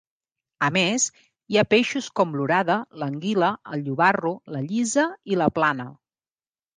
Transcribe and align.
A 0.67 0.67
més, 0.75 1.03
hi 1.51 1.57
ha 1.57 1.63
peixos 1.73 2.07
com 2.19 2.33
l'orada, 2.39 2.77
l'anguila, 3.01 3.49
el 3.77 3.83
llobarro, 3.89 4.31
la 4.57 4.63
llisa, 4.71 5.05
i 5.35 5.39
la 5.43 5.49
plana. 5.59 5.87